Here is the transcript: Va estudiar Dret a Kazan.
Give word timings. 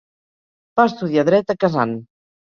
Va 0.79 0.85
estudiar 0.91 1.25
Dret 1.27 1.53
a 1.55 1.57
Kazan. 1.65 1.93